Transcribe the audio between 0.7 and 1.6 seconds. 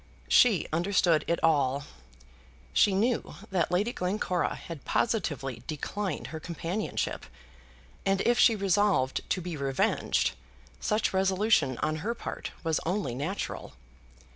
understood it